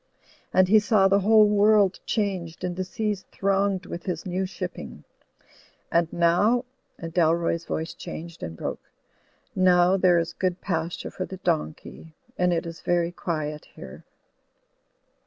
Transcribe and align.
And 0.51 0.67
he 0.67 0.79
saw 0.79 1.07
the 1.07 1.19
whole 1.19 1.47
world 1.47 1.99
changed 2.07 2.63
and 2.63 2.75
the 2.75 2.83
seas 2.83 3.23
thronged 3.31 3.85
with 3.85 4.05
his 4.07 4.25
new 4.25 4.47
shipping; 4.47 5.03
and 5.91 6.11
now," 6.11 6.65
and 6.97 7.13
Dalroy's 7.13 7.65
voice 7.65 7.93
changed 7.93 8.41
and 8.41 8.57
broke, 8.57 8.89
"now 9.55 9.97
there 9.97 10.17
is 10.17 10.33
good 10.33 10.59
pasture 10.59 11.11
for 11.11 11.25
the 11.27 11.37
donkey 11.37 12.15
and 12.35 12.51
it 12.51 12.65
is 12.65 12.81
very 12.81 13.11
quiet 13.11 13.65
here." 13.75 14.03